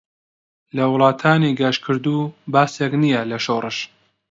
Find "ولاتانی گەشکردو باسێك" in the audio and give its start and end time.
0.93-2.93